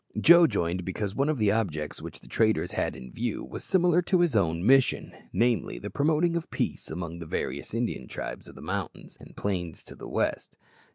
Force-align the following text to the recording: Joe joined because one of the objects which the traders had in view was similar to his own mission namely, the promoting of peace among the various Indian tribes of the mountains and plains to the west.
Joe 0.19 0.47
joined 0.47 0.83
because 0.83 1.13
one 1.13 1.29
of 1.29 1.37
the 1.37 1.51
objects 1.51 2.01
which 2.01 2.21
the 2.21 2.27
traders 2.27 2.71
had 2.71 2.95
in 2.95 3.11
view 3.11 3.43
was 3.43 3.63
similar 3.63 4.01
to 4.01 4.21
his 4.21 4.35
own 4.35 4.65
mission 4.65 5.13
namely, 5.31 5.77
the 5.77 5.91
promoting 5.91 6.35
of 6.35 6.49
peace 6.49 6.89
among 6.89 7.19
the 7.19 7.27
various 7.27 7.75
Indian 7.75 8.07
tribes 8.07 8.47
of 8.47 8.55
the 8.55 8.61
mountains 8.61 9.15
and 9.19 9.37
plains 9.37 9.83
to 9.83 9.93
the 9.93 10.07
west. 10.09 10.57